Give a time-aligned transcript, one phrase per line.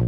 [0.00, 0.06] は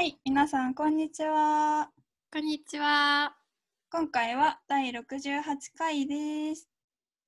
[0.00, 1.90] い、皆さんこんにちは。
[2.32, 3.34] こんにちは。
[3.90, 5.42] 今回は第68
[5.76, 6.68] 回です。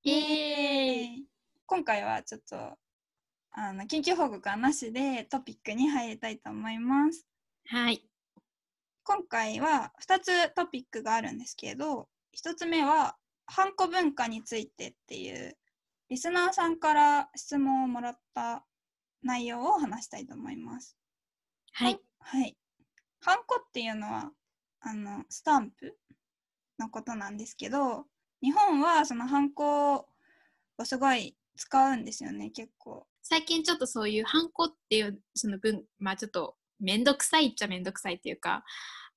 [0.05, 1.25] イエーイ。
[1.67, 2.57] 今回はちょっと
[3.51, 7.27] あの緊急報告はなしでトピックに入りたいと思います。
[7.67, 8.09] はい。
[9.03, 12.07] 今回は2つトピックがあるんですけど、
[12.41, 13.17] 1つ目は
[13.49, 15.57] ハンコ文化についてっていう
[16.11, 18.65] リスナーさんから質問をもらった
[19.23, 20.97] 内容を話したいと思います。
[21.73, 21.99] はい。
[22.21, 22.57] はい。
[23.21, 24.31] ハンコっていうのは
[24.81, 25.97] あのスタンプ
[26.79, 28.05] のことなんですけど、
[28.43, 30.07] 日本はそのハンコを
[30.85, 33.07] すごい使うんですよね、結構。
[33.23, 38.65] 最近ちょっとそういうハンコっていうその文、まあちょっとめんどくさいっちゃめんどくさいっていうか、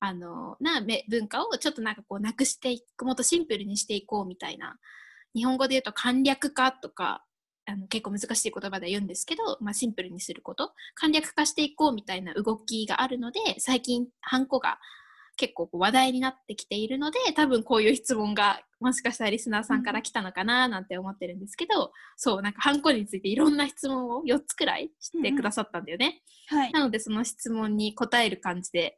[0.01, 4.77] あの、なめ文化をちょっとなんかこうなくしていく、もっとシンプルにしていこうみたいな。
[5.33, 7.23] 日本語で言うと簡略化とか、
[7.67, 14.79] あの結構難しい言葉で言うんですけど、まあ、シンプルにすること簡略化していこうみたいな動きがあるので最近ハンコが
[15.37, 26.71] 結構話題になってきているので多分こういう質問がもしかしたらリスナーさんから来たのかななんて思ってるんですけど、そうなんかハンコについていろんな質問を4つくらいしてくださったんだよね、はい。
[26.71, 28.97] なのでその質問に答える感じで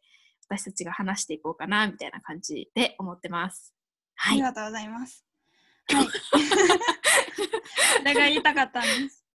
[0.58, 3.74] 私たちが話していこうかなみたいな感じで思ってます
[4.16, 5.26] はいありがとうございます。
[5.92, 6.06] はい。
[7.98, 9.26] それが言いたかったんです。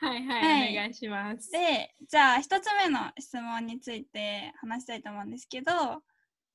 [0.00, 5.72] はいはい、はいお願いしますで、じゃあ一つ目の質問について話したいと思うんですけど、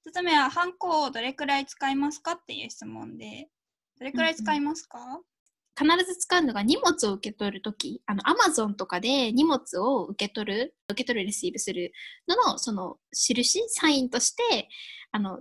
[0.06, 3.50] 一つ目はハンコをどれくらい使いますかっていう質問で、
[3.98, 5.00] どれくらい使いますか、
[5.78, 11.92] 必ず使うのが荷物を受け取るとき、あの、アマゾンとかで荷物を受け取る、受け取る、 receive する
[12.28, 14.70] のの、その、印、サインとして、
[15.12, 15.40] あの、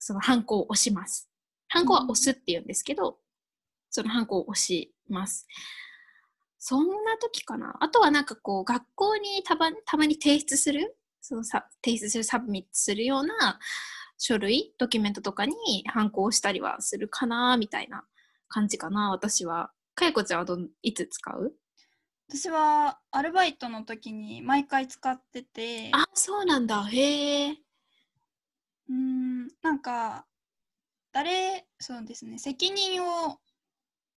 [0.00, 1.30] その、ハンコを押します。
[1.68, 3.18] ハンコは押すって言うんですけど、
[3.90, 5.46] そのハンコを押します。
[6.58, 7.76] そんな時かな。
[7.80, 13.60] あとはなんかこう、学校にたまたまに提出する、そのさ提出する、 submit するような
[14.18, 15.54] 書類、ドキュメントとかに
[15.86, 18.04] ハンコを押したりはするかな、みたいな
[18.48, 19.72] 感じかな、私は。
[19.94, 21.54] かやこちゃんはどんいつ使う？
[22.28, 26.84] 私はアルバイトの時に毎回使ってて、あ、そうなんだ。
[26.84, 27.50] へえ。
[27.50, 30.26] うーん、なんか、
[31.12, 33.38] 誰、そうですね、責任を、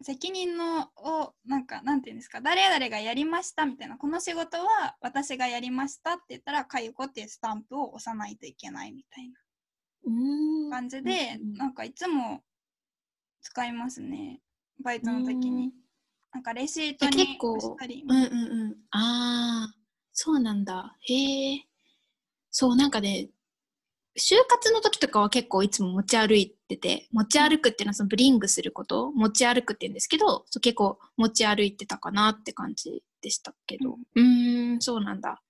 [0.03, 9.39] 責任のを、なんか、なんていうんですか、誰々がやりましたみたいな、この仕事は私がやりましたって言ったら、かゆこっていうスタンプを押さないといけないみたいな。
[10.71, 12.43] 感じで、うんうんなんかいつも
[13.41, 14.41] 使いますね、
[14.83, 15.71] バイトの時に。
[16.33, 18.05] なんかレシートにしたり。
[18.07, 18.75] うんうんうん。
[18.91, 19.75] ああ、
[20.13, 20.95] そうなんだ。
[21.01, 21.65] へえ。
[22.49, 23.29] そう、なんかね、
[24.17, 33.97] 就活の時とかは結構いつも持ち歩いてて、持ち歩くっていうのはそのブリングすること、持ち歩くって言うんですけど、そう結構持ち歩いてたかなって感じでしたけど。
[34.15, 35.41] うーん、そうなんだ。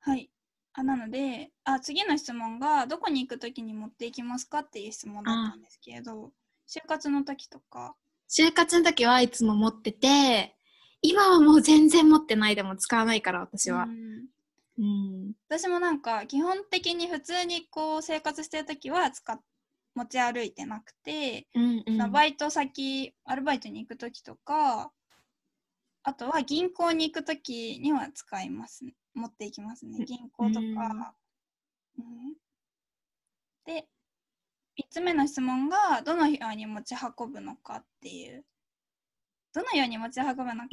[0.00, 0.30] はい。
[0.74, 6.32] あなのであ、次の質問が、どこに行くときに持っていきますかっていう質問だったんですけれど、
[6.66, 7.94] 就活の時とか、
[8.28, 10.56] 就活の時はいつも持ってて、
[11.02, 13.86] 今はもう全然持ってないでも使わないから、私はう。
[13.88, 14.26] ん
[14.78, 15.32] うん。
[15.48, 19.38] 私もなんか、基本的に普通にこう生活してる時は使っ
[19.94, 22.12] 持ち歩いてなくて、うんうん。
[22.12, 24.92] バイト先、アルバイトに行く時とか、
[26.02, 28.94] あとは銀行に行く時には使いますね。
[29.14, 30.04] 持っていきますね。
[30.04, 31.14] 銀行とか。
[31.98, 32.34] うん
[33.64, 33.88] で、
[34.78, 38.44] 3つ目の質問が、どのように持ち運ぶのかっていう。
[39.52, 40.68] どのように持ち運ぶのか。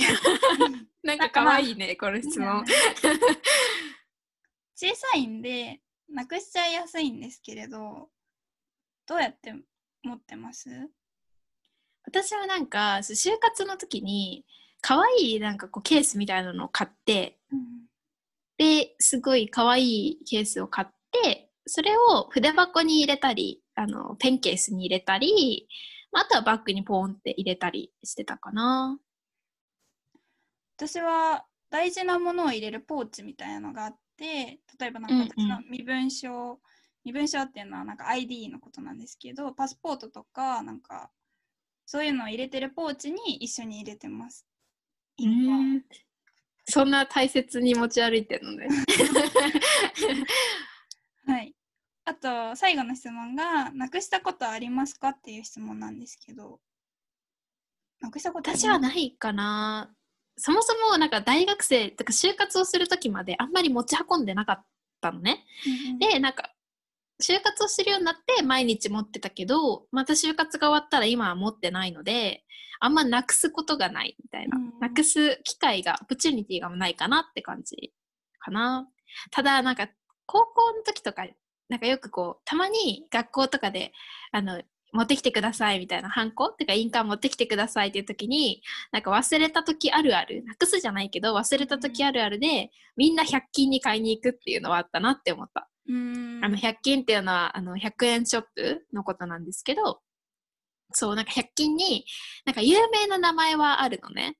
[1.03, 2.63] なんか可愛いね、この質問。
[4.75, 8.09] 小さいんで、なくしちゃいやすいんですけれど、
[9.07, 9.53] どうやって
[10.03, 10.69] 持ってます？
[12.03, 14.45] 私はなんか就活の時に
[14.81, 17.85] 可愛いなんかこうケースみたいなのを買ってうん
[18.57, 25.67] ですごい可愛いケースを買ってそれを筆箱に入れたりあのペンケースに入れたり
[26.11, 28.99] まああとはバッグにポンって入れたりしてたかな
[30.77, 36.59] 私は大事なものを入れるポーチみたいなのがあって例えばなんか私の身分証、
[37.03, 41.09] 身分証っていうのはなんか ID のことなんですけどパスポートとかなんか
[41.87, 44.45] そういうのを入れてるポーチに一緒に入れてます。
[45.17, 45.81] 今うん
[46.67, 50.25] そんな大切に持ち歩いてるのねはい。
[52.05, 55.09] あと最後の質問がなくしたことありますか？
[55.09, 56.59] っていう質問なんですけど。
[57.99, 59.93] なくしたこと私はないかな。
[60.37, 64.65] そもそもなんか大学生とか就活をする時まであんまり持ち運んでなかっ
[65.01, 65.45] たのね。
[65.65, 65.99] うんうん。
[65.99, 66.51] でなんか
[67.21, 72.43] 就活をするようになって毎日持ってたけど、また就活が終わったら今は持ってないので、
[72.79, 74.57] あんまなくすことがないみたいな。
[74.57, 77.93] うんなくす機会が、オプチュニティがないかなって感じ
[78.39, 78.87] かな。
[79.29, 79.87] ただ、なんか、
[80.25, 81.27] 高校の時とか、
[81.71, 83.93] なんかよくこう、たまに学校とかで、
[84.31, 84.61] あの、
[84.93, 86.47] 持ってきてくださいみたいな、ハンコ？
[86.47, 95.69] っていうか印鑑持ってきてくださいっていう時に、なんか忘れた時あるある、なくすじゃないけど、忘れた時あるあるで、みんな100均に買いに行くっていうのはあったなって思った。
[95.87, 96.41] うん。
[96.43, 100.01] あの100均っていうのはあの100円ショップのことなんですけど
[100.93, 102.05] そうなんか100均に
[102.45, 104.37] なんか有名な名前はあるのね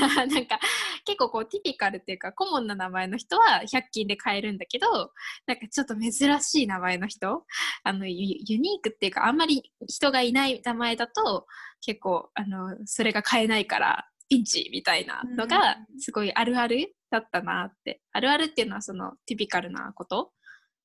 [0.00, 0.58] だからなんか
[1.04, 5.12] 結構こうティピカルっていうかコモンな名前の人は100均で買えるんだけど
[5.46, 7.44] なんかちょっと珍しい名前の人
[7.84, 11.46] あのユユニークっていうかあんまり人がいない名前だと
[11.80, 16.00] 結構あのそれが買えないからピンチみたいなのがうん。
[16.00, 18.00] すごいあるあるだったなって。
[18.12, 20.32] あるあるっていうのはそのティピカルなこと？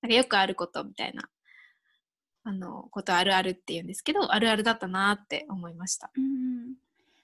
[0.02, 1.24] なんかよくあることみたいな
[2.44, 6.12] あのことあるあるっていうんですけどあるあるだったなって思いました。
[6.16, 6.76] うん。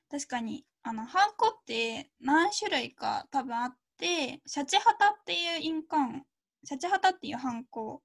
[0.10, 6.22] 確かにあのハンコって何種類か多分あってシャチハタっていう印鑑
[6.64, 8.02] シャチハタっていうハンコ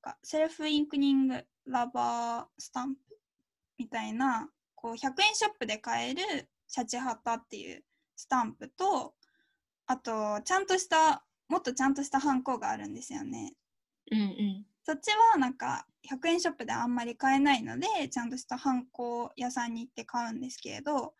[0.00, 3.00] がセルフインクニングラバースタンプ
[3.76, 4.96] みたいなこう100
[5.28, 7.84] 円ショップで買えるシャチハタっていう
[8.16, 9.12] スタンプと
[9.86, 13.52] あとちゃんとしたもっとちゃんとしたハンコがあるんですよね。
[14.10, 21.14] うんうんそっちはなんか100円ショップであんまり買えないのでちゃんとしたハンコ屋さんに行って買うんですけれど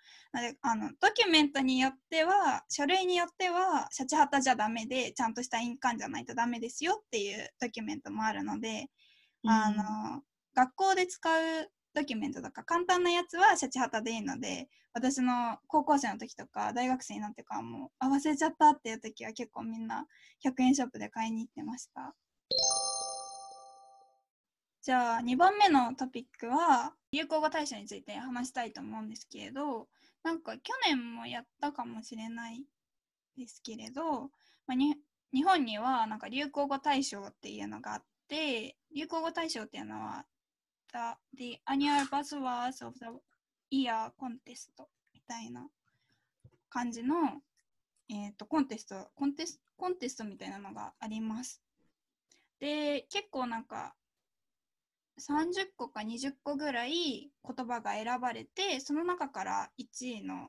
[0.62, 8.87] あのドキュメントによっては書類によってはシャチハタじゃダメでちゃんとした印鑑じゃないとダメですよっていうドキュメントもあるので、
[9.47, 10.23] あの
[10.55, 20.06] 学校で使うドキュメントとか簡単なやつはシャチハタでいいので私の高校生の時とか大学生になってからもあ忘れちゃったっていう時は結構みんな
[20.44, 22.15] 100円ショップで買いに行ってました。
[24.82, 29.87] じゃあ2番目のトピックは流行語大賞について話したいと思うんですけれど
[30.25, 32.64] なんか去年もやったかもしれない
[33.38, 34.23] ですけれど、
[34.67, 34.96] まあ、に
[35.32, 40.25] 日本にはなんか流行語大賞っていうのがあって流行語大賞っていうのは
[40.93, 43.06] The, the Annual Buzzwords of the
[43.70, 44.70] Year Contest
[45.14, 45.64] みたいな
[46.69, 47.14] 感じの、
[48.11, 51.62] えー、とコンテストコンテスコンテストみたいなのがあります。
[52.58, 53.94] で結構なんか
[55.20, 60.49] 30個か20個ぐらい言葉が選ばれてその中から1位の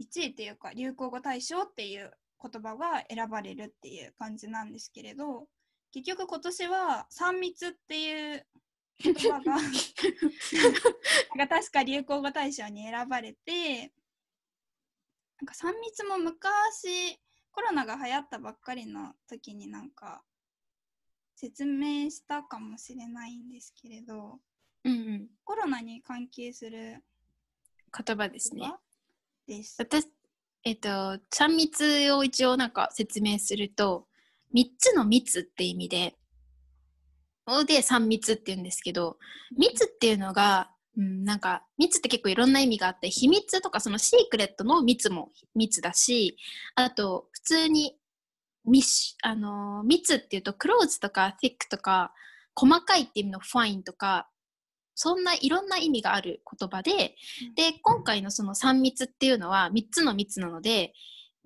[0.00, 5.46] 1位っていうか流行語大賞っていう言葉が選ばれるっていう感じなんですけれど
[5.92, 8.46] 結局今年は3密っていう
[9.00, 9.56] 言葉が
[11.36, 13.92] が確か流行語大賞に選ばれて
[15.40, 17.18] なんか3密も昔
[17.52, 20.22] コロナが流行ったばっかりの時になんか
[21.40, 24.40] 説明したかもしれないんですけれど
[24.84, 27.04] うんうんコロナに関係する
[27.96, 28.72] 言葉ですね。
[29.46, 29.76] です。
[29.78, 30.08] 私
[30.64, 34.06] えっ、と3密を一応なんか説明すると
[34.52, 36.16] 3つの密って意味で
[37.66, 39.16] で3密って言うんですけど
[39.56, 46.36] 密っていうのが、うん、なんか密って結構いろんな意味があって秘密とかそのシークレットの密も密だし
[46.74, 47.97] あと普通に
[48.68, 52.12] 密あのー密っていうとクローズとか thick とか
[52.54, 54.28] 細かいっていう意味のファインとか
[54.94, 56.94] そんないろんな意味がある言葉で、う
[57.52, 60.92] んで今回のその3密っていうのは3つの密なので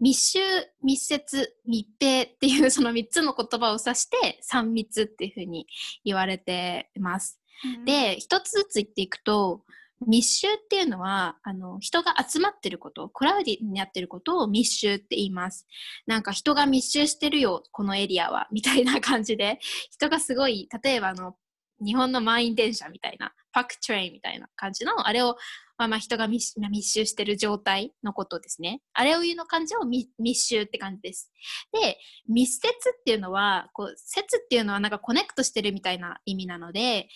[0.01, 0.39] 密集
[0.83, 5.67] 密接密閉っていう その3つの言葉を指して3密っていうふうに
[6.05, 7.41] 言われています。
[7.79, 9.65] うん、で一つずつ言っていくと
[10.07, 15.67] 密集っていうのはあの人が集まってること crowded になってることを密集って言います。
[16.07, 19.59] なんか人が密集してるよこのエリアはみたいな感じで
[19.91, 21.37] 人がすごい例えばあの
[21.85, 25.37] 日本の満員電車みたいな packed train みたいな感じのあれを、
[25.77, 28.81] まあ、まあ人が密集してる状態のことですね。
[28.95, 31.31] あれを言うの感じを密密集って感じです。
[31.73, 32.73] で密接っ
[33.05, 37.09] ていうのはこう接っていうのはなんか connect してるみたいな意味なので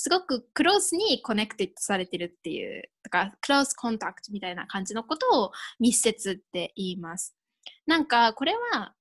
[0.00, 5.50] すごく close に connected されてるっていう、とか、 close contact みたいな感じのことを
[5.80, 7.34] 密接って言います。
[7.84, 8.94] なんか、これは、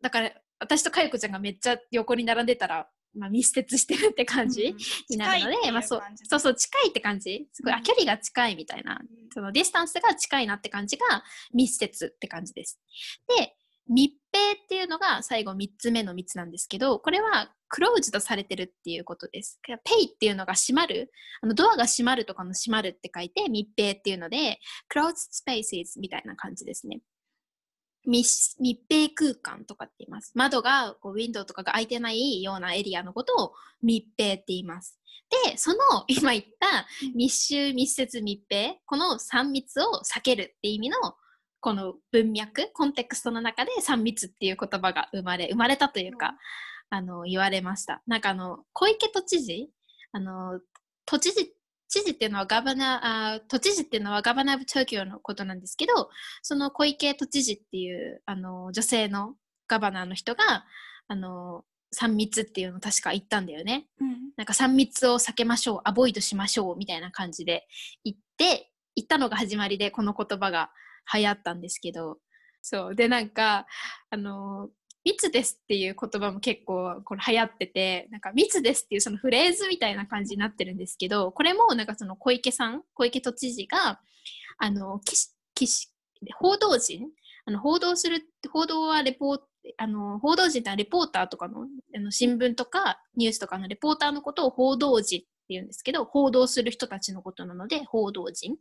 [0.00, 0.30] だから、
[0.60, 4.76] 私とかよこちゃんがめっちゃ横に並んでたら、まあ、密接してるって感じ
[5.10, 7.48] になるので、まあそうそうそう、近いって感じ。
[7.52, 9.00] すごい、あ、うん距離が近いみたいな、
[9.32, 12.78] その distance が近いなって感じが密接って感じです。
[13.36, 13.56] で、
[13.88, 19.60] 密閉っていうのが最後3つ目の密なんですけど、これは closed されてるっていうことです。
[19.66, 21.10] 閉っていうのが閉まる、
[21.42, 24.58] あのドアが閉まるとかの閉まるって書いて密閉っていうので、
[24.94, 25.14] closed
[25.46, 27.00] spaces みたいな感じですね。
[28.06, 30.32] 密密閉空間とかって言います。
[30.34, 34.98] 窓がこうウィンドウとかが開いてないようなエリアのことを密閉って言います。
[35.44, 35.76] で、その
[36.06, 40.96] 今言った密集、密接、密閉、この3密を避けるって意味の
[41.64, 46.36] この文脈、コンテクストの中で3密っていう言葉が生まれ、生まれたというか、
[46.90, 48.02] あの、言われました。
[48.06, 49.70] なんかあの、小池都知事、
[50.12, 50.60] あの、
[51.06, 51.54] 都知事
[51.88, 56.10] 知事っていうのはガバナー、都知事っていうのはガバナー・ブ・東京のことなんですけど、
[56.42, 59.34] その小池都知事っていうあの女性の
[59.66, 60.66] ガバナーの人が、
[61.08, 61.64] あの、
[61.98, 63.86] 3密っていうのを確か言ったんだよね。
[64.02, 67.66] うんなんか3密を避けましょう、アボイドしましょうみたいな感じで
[68.04, 70.70] 言って、言ったのが始まりでこの言葉が
[71.12, 72.18] 流行ったんですけど、
[72.62, 72.94] そう。
[72.94, 73.66] で、なんか、
[74.10, 74.70] あの、
[75.04, 84.00] 密ですっていう言葉も結構これ流行ってて、なんか密ですっていうそのフレーズみたいな感じになってるんですけど、これもなんかその小池さん、小池都知事が、
[84.58, 85.34] あの、岸
[86.38, 87.08] 報道陣
[87.46, 89.44] あの報道する、報道はレポート、
[89.78, 98.56] あの報道陣ってのはレポーターとかのあの新聞とかニュースとかのレポーターのことを報道陣って言うんですけど報道する人たちのことなので報道陣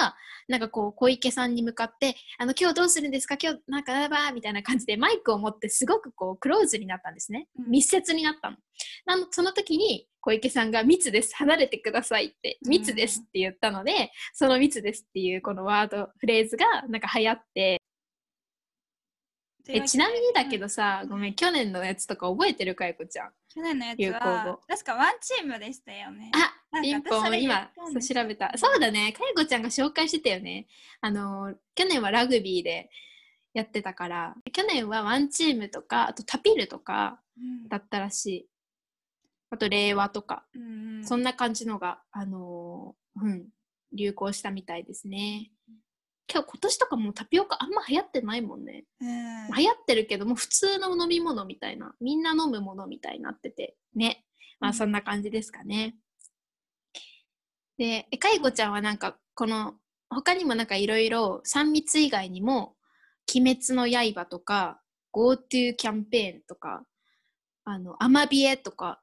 [0.00, 0.14] が
[0.48, 3.36] なんかこう小池さんに向かってあの今日どうするんですか？
[3.40, 7.48] 今日なんかやばーみたいな感じでマイクを持ってすごくこうクローズになったんですね。
[7.58, 7.70] うん。
[7.70, 8.56] 密接になったの。
[9.06, 11.34] なのその時に小池さんが「密です。
[11.36, 12.70] 離れてください」って「うん。
[12.70, 17.81] 密です」って言ったので、その「密です」っていうこのワードフレーズがなんか流行って
[19.68, 23.32] えちなみにだけどさ、ごめん去年のやつとか覚えてるかいこちゃん。
[23.48, 24.60] 去年のやつは語。
[24.66, 26.30] 確かワンチームでしたよね。
[26.34, 28.52] あピンポン今そう調べた。
[28.56, 29.12] そうだね。
[29.12, 30.66] かいこちゃんが紹介してたよね。
[31.00, 32.90] あの去年はラグビーで
[33.54, 34.34] やってたから。
[34.52, 37.68] 去年はワンチームとかあとタピルとかうん。
[37.68, 38.48] だったらしい。
[39.50, 41.04] あと令和とか、うんうん。
[41.04, 43.48] そんな感じのがあのーうん
[43.94, 45.50] 流行したみたいですね
[46.32, 48.84] 今日今年とかもうタピオカあんま流行ってないもんね。
[49.00, 49.08] うん。
[49.54, 53.76] 流行ってるけどもう普通の飲み物みたいなみんな飲むものみたいになってて。
[53.94, 54.24] ね。
[54.60, 54.74] まうん。
[54.74, 55.96] あそんな感じですかね、
[57.76, 59.74] でえかいこちゃんはなんかこの
[60.08, 62.76] 他にもなんかいろいろ3密以外にも
[63.34, 64.80] 「鬼滅の刃」とか
[65.12, 66.84] 「GoTo キャンペーン」とか
[67.64, 69.02] あのアマビエとか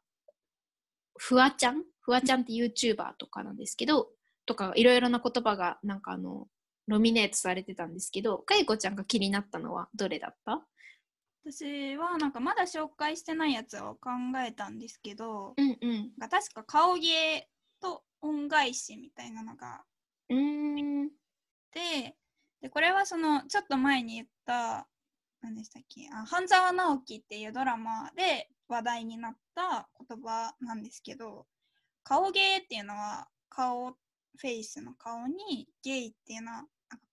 [1.18, 1.84] フワちゃん？
[2.00, 4.10] フワちゃんって YouTuber とかなんですけど
[4.46, 6.48] とかいろいろな言葉がなんかあの
[6.90, 10.62] ノミネートされてたんですけどかいこちゃんが気になったのはどれだった？
[11.46, 14.10] 私はなんかまだ紹介してないやつを考
[14.46, 16.12] えたんですけど、うんうん。
[16.18, 17.48] なんか確か顔芸
[17.80, 19.84] と恩返しみたいなのが
[20.30, 21.08] うーん。
[21.74, 22.16] で
[22.62, 24.88] でこれはそのちょっと前に言った
[25.42, 26.10] 何でしたっけ？
[26.12, 31.46] あ半沢直樹っていうドラマで話題になった言葉なんですけど
[32.04, 33.94] 顔芸っていうのは顔
[34.38, 36.64] フェイスの顔にゲイっていうのは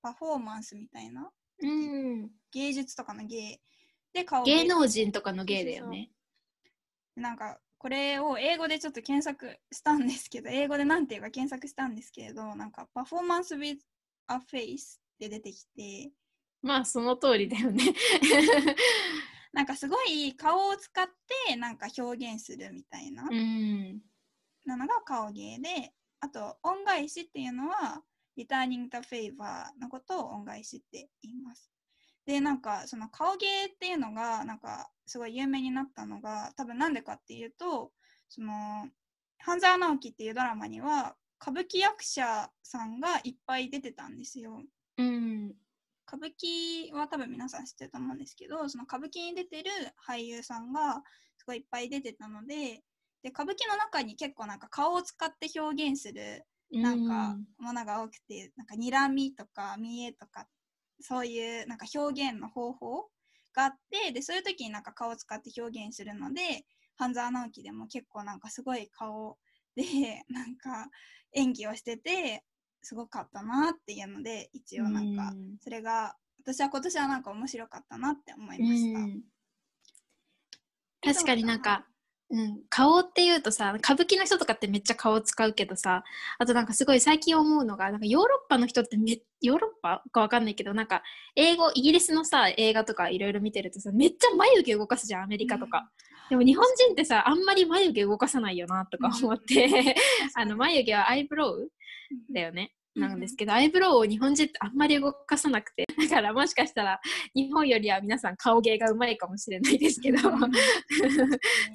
[0.02, 1.30] パフォーマンスみたいな
[1.60, 2.30] うん。
[2.52, 3.60] 芸術とかの芸
[4.12, 6.10] で顔芸能人とかの芸だよね。
[7.16, 13.78] なんかこれを英語でちょっと検索したんですけど英語でなんていうか検索したんですけれどなんかパフォーマンス with
[14.28, 16.10] a face って出てきて
[16.62, 17.84] まあその通りだよね。
[19.52, 21.06] なんかすごい顔を使っ
[21.46, 24.00] てなんか表現するみたいなうん。
[24.64, 28.02] なのが顔芸であと恩返しっていうのは
[28.36, 31.70] returning the favor のことを恩返しって言います。
[32.26, 37.92] でなんかその顔芸っていうのがなんかすごい有名になったのが多分なんでかっていうと
[38.28, 38.52] その
[39.38, 44.60] 半沢直樹っていうドラマには歌舞伎役者さんがいっぱい出てたんですよ。
[44.98, 45.54] うん。
[46.08, 49.70] 歌舞伎は多分皆さん知ってると思うんですけどその歌舞伎に出てる
[50.08, 51.02] 俳優さんが
[51.36, 52.82] すごいいっぱい出てたので
[53.22, 60.46] で歌舞伎の中に結構なんか顔を使って表現するなんかものが多くてなんか睨みとか見えとか
[61.00, 63.08] そういうなんか表現の方法
[63.54, 66.64] があってでそういう時になんか顔を使って表現するので
[66.96, 69.38] 半沢直樹でも結構なんかすごい顔
[69.74, 69.84] で
[70.28, 70.88] なんか
[71.32, 72.44] 演技をしてて
[72.82, 75.56] すごかったなっていうので一応なんかうん。
[75.60, 79.00] それが私は今年はなんか面白かったなって思いまうした。
[79.00, 79.22] ん。
[81.02, 81.86] 確かになんか、
[82.28, 86.02] うん、顔っていうとさ歌舞伎の人とかってめっちゃ顔使うけどさ
[86.38, 91.02] あとなんかすごい最近思うのがなんかヨーロッパの人ってめヨーロッパかわかんないけどなんか
[91.36, 95.88] 英語イギリスのさ映画とかいろいろ見てるとさめっちゃ眉毛動かすじゃんアメリカとか、
[96.28, 99.94] でも日本人ってさあんまり眉毛動かさないよなとか思って、
[100.34, 101.70] あの眉毛はアイブロウ
[102.32, 102.72] だよね。
[102.96, 107.00] なんですけど、アイブロウを日本人ってあんまり動かさなくて、 だからもしかしたら
[107.34, 111.10] 日本よりは皆さん顔芸がうまいかもしれないですけど、うん そう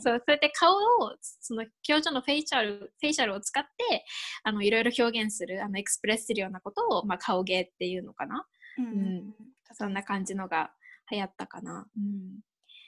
[0.01, 4.05] そうやって顔をその表情のフェイシャルフェイシャルを使って
[4.43, 8.47] あのいろいろ表現するあの express するようなことを、まあ、顔芸っていうのかな。
[8.77, 9.35] うんうん
[9.73, 10.73] そんな感じのが
[11.09, 11.87] 流行ったかな。
[11.95, 12.41] うん。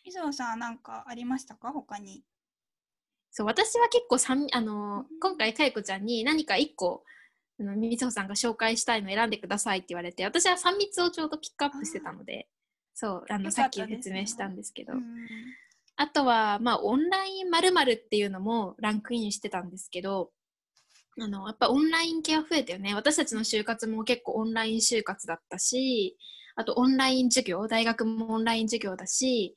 [0.05, 1.71] みずほさんなんかありましたか？
[1.71, 2.23] 他に。
[3.31, 7.03] そう、私は結構三あの、今回かいこちゃんに何か一個、
[7.59, 12.47] あのみずほさんが紹介したいの選んでくださいって言われて、私は3密をちょうどピックアップしてたので、
[12.93, 15.01] そう、あの、よさっき説明したんですけど、うん
[15.95, 20.31] あとは、まあ、オンラインまるっていうのもランクインしてたんですけど、
[21.21, 22.95] あの、やっぱオンライン系は増えたよね。
[22.95, 26.17] 私たちの就活も結構オンライン就活だったし、
[26.55, 29.55] あとオンライン授業、大学もオンライン授業だし、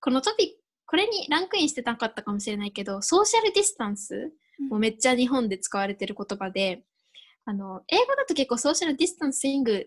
[0.00, 0.54] このトピック、
[0.86, 4.30] これにランクインしてなかったかもしれないけど、ソーシャルディスタンス
[4.68, 6.84] もめっちゃ日本で使われてる言葉で、
[7.44, 9.86] あの、英語だと結構 social distancing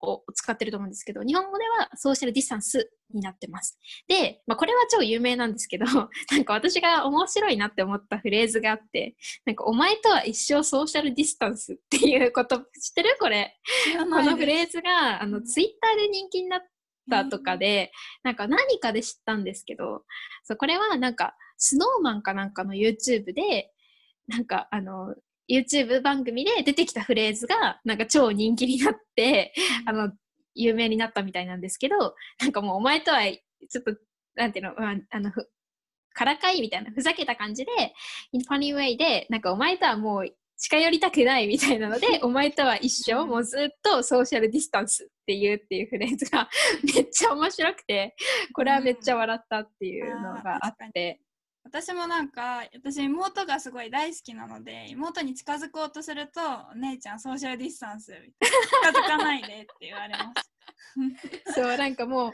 [0.00, 3.78] を使ってると思うんですけど、日本語ではソーシャルディスタンスになってます。
[4.06, 5.84] で、まあ、これは超有名なんですけど、
[6.30, 13.16] なんか私が面白いなって思ったフレーズがあって、なんかお前とは一生ソーシャルディスタンスっていうこと、知ってる？
[13.20, 13.58] これ。
[13.98, 15.44] このフレーズが、あの、うん。
[15.44, 16.62] ツイッターで人気になっ
[17.10, 20.04] たとかで、なんか何かで知ったんですけど、
[20.44, 23.72] そう、これはなんか、 Snow Man かなんかの YouTube で、
[24.28, 25.14] なんか、あの、
[25.50, 29.52] YouTube 番組で出てきたフレーズが、なんか超人気になって、
[29.86, 30.12] あの、
[30.54, 33.96] 有名になったみたいなんですけど、なんかもうお前とは、ちょっと、
[34.36, 35.48] なんていうの、まあ、あの、ふ
[36.14, 37.72] からかいみたいな、ふざけた感じで、
[38.32, 46.48] in funny way で、なんかお前とはもう近寄りたくないみたいなので、 お前とは一生、もうずっとソーシャルディスタンスっていうっていうフレーズが
[46.94, 48.16] めっちゃ面白くて、
[48.52, 51.20] これはめっちゃ笑ったっていうのがあって、
[51.68, 56.40] 私もなんか私妹がすごい大好きなので妹に近づこうとすると
[56.72, 58.50] 「お姉ちゃんソーシャルディスタンス」みたい
[58.82, 60.52] な近づかないでって言われます。
[61.54, 62.32] そう、なんかもう、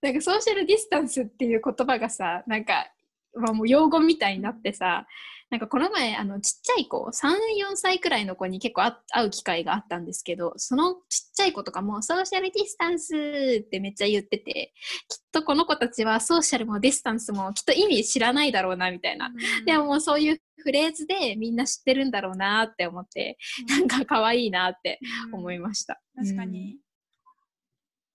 [0.00, 2.91] なんかソーシャルディスタンスっていう言葉がさ、なんか、
[3.34, 5.06] まあ、もう用語みたいになってさ、
[5.52, 11.00] なんかこの前、あの、ちっちゃい子、3、4歳くらいの子に結構あ会う機会があったんですけど、そのちっ
[11.34, 14.72] ちゃい子とかも、ソーシャルディスタンスってめっちゃ言ってて、
[15.08, 19.30] きっとこの子たちはソーシャルもディスタンスもきっと意味知らないだろうな、みたいな。
[19.66, 23.36] でももうそういうフレーズでみんな知ってるんだろうなって思って、
[23.68, 25.00] なんか可愛いなって
[25.34, 26.00] 思いまました。
[26.22, 26.30] す。
[26.32, 26.78] 確かに。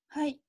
[0.08, 0.40] はい。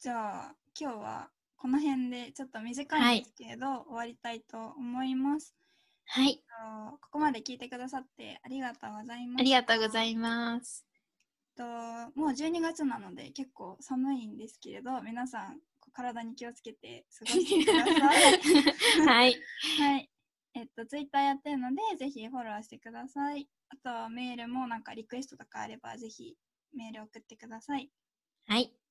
[0.00, 5.54] じゃあ今日はこの辺でちょっと短いんですけれど、終わりたいと思います。
[6.06, 6.40] はい。
[7.02, 9.40] ここまで聞いてくださってありがとうございます。
[9.40, 10.86] ありがとうございます。
[11.56, 11.64] と
[12.14, 15.58] もう12月なので結構寒いんですけれど皆さん
[15.92, 18.38] 体に気をつけて過ごしてください。
[19.04, 19.36] はい。
[19.80, 20.10] はい。
[20.54, 23.48] えっと、ツイッターやってるので、ぜひフォローしてください。
[23.68, 26.36] あとはメールもなんかリクエストとかあれば、ぜひ
[26.72, 27.90] メール送ってください。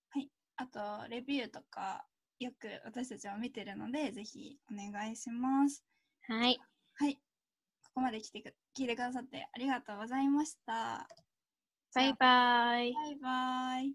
[0.10, 0.30] はい。
[0.58, 2.06] あと、レビューとか
[2.40, 5.84] よく私たちは見てるので、ぜひお願いします。
[6.28, 6.60] はい。
[6.96, 7.16] はい。
[7.16, 11.08] ここまで来てく聞いてくださってありがとうございました。
[11.96, 12.94] バイバイ。
[12.94, 13.94] バイバイ。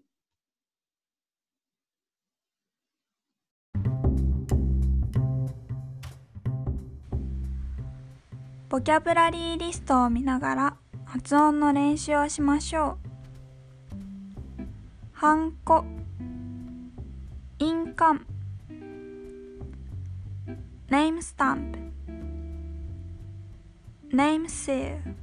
[8.67, 13.13] ボキャブラリーリストを見ながら発音の練習をしましょう。
[15.13, 15.85] ハンコ、
[17.59, 18.32] 印鑑、
[20.93, 21.79] ネームスタンプ、
[24.15, 25.15] ネームシール。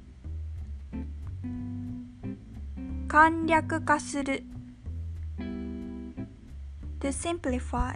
[3.06, 4.42] 簡略化する
[6.98, 7.94] to simplify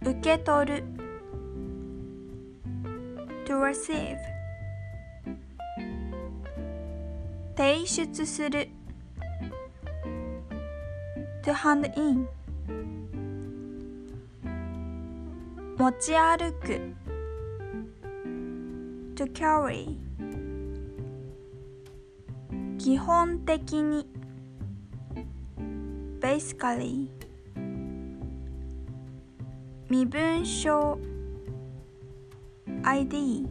[0.00, 0.84] 受け取る
[3.44, 4.16] to receive
[7.56, 8.68] 提出する
[11.42, 12.28] to hand in
[15.80, 16.94] 持ち歩く
[19.14, 19.96] to carry
[22.76, 24.06] 基本的に
[26.20, 27.08] basically
[29.88, 30.98] 身分証
[32.82, 33.46] ID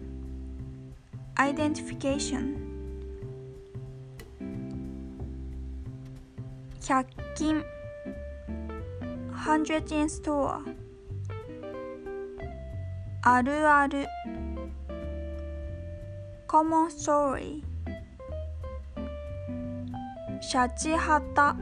[1.36, 2.56] identification
[6.80, 7.64] 100均
[9.34, 10.79] 100円ストア
[13.22, 14.08] あるある
[16.48, 17.62] common story
[20.42, 21.56] シャチハタ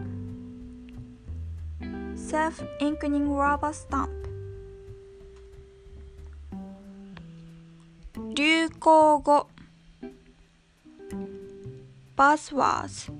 [2.15, 4.09] Self Inking Rubber Stamp
[8.35, 9.47] 流行語
[12.15, 13.11] Buzzwords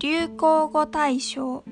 [0.00, 1.62] 流行語大賞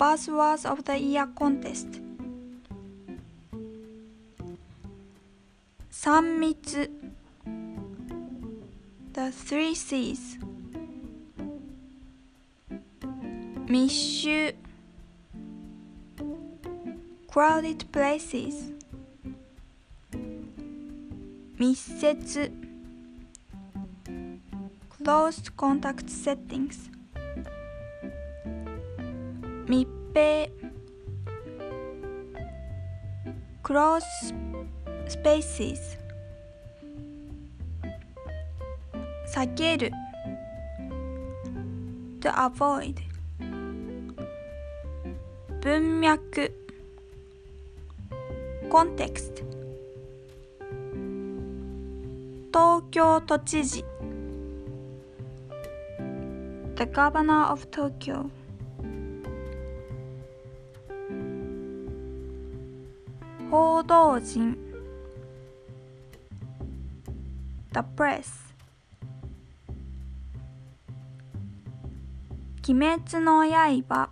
[0.00, 2.00] Buzzwords of the Year Contest
[5.90, 6.54] 3密
[9.12, 10.38] The Three C's
[13.66, 14.54] 密集
[17.28, 18.72] Crowded places
[21.58, 22.50] 密接
[24.88, 26.90] Closed contact settings
[29.71, 30.49] 密閉
[33.63, 34.33] Close
[35.07, 35.97] spaces
[39.33, 39.91] 避ける
[42.19, 42.95] to avoid
[45.61, 46.51] 文脈
[48.69, 49.41] context
[52.51, 53.85] 東京都知事
[56.75, 58.29] The Governor of Tokyo
[63.51, 64.55] 報道陣
[67.73, 68.53] The Press
[72.65, 74.09] 鬼滅の刃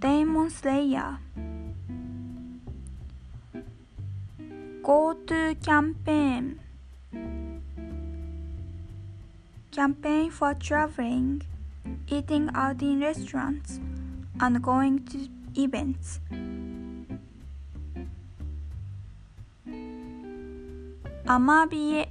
[0.00, 1.18] Demon Slayer
[4.82, 6.58] GoTo campaign
[9.70, 11.42] campaign for traveling,
[12.08, 13.80] eating out in restaurants,
[14.40, 15.28] and going to
[15.60, 16.20] events.
[21.34, 22.06] Amabie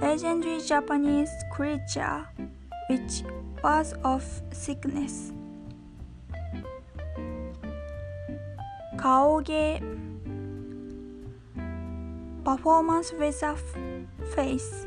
[0.00, 2.28] Legendary Japanese creature
[2.88, 3.24] which
[3.64, 4.22] was of
[4.52, 5.32] sickness.
[8.94, 9.82] Kaoge
[12.44, 13.56] Performance with a
[14.36, 14.86] face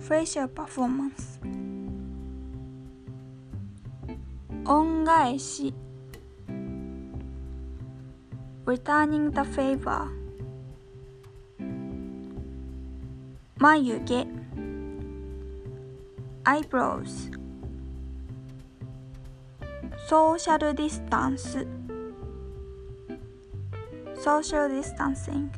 [0.00, 1.38] facial performance
[4.64, 5.72] 恩返し
[8.66, 10.08] returning the favor
[13.58, 14.26] 眉毛
[16.44, 17.30] eyebrows
[20.08, 21.56] social distance
[24.16, 25.50] social distancing